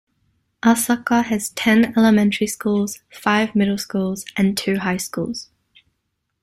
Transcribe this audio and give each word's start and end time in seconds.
Asaka 0.63 1.23
has 1.25 1.49
ten 1.51 1.93
elementary 1.95 2.47
schools, 2.47 3.03
five 3.11 3.53
middle 3.53 3.77
schools 3.77 4.25
and 4.35 4.57
two 4.57 4.79
high 4.79 4.97
schools. 4.97 5.51